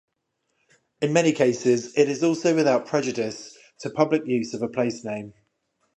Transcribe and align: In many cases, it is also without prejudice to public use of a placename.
In 1.01 1.13
many 1.13 1.31
cases, 1.31 1.95
it 1.95 2.09
is 2.09 2.23
also 2.23 2.55
without 2.55 2.87
prejudice 2.87 3.55
to 3.81 3.91
public 3.91 4.25
use 4.25 4.55
of 4.55 4.63
a 4.63 4.67
placename. 4.67 5.33